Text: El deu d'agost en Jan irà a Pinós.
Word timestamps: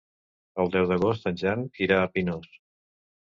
El 0.63 0.71
deu 0.75 0.87
d'agost 0.91 1.27
en 1.33 1.37
Jan 1.41 1.61
irà 1.89 2.01
a 2.05 2.09
Pinós. 2.17 2.49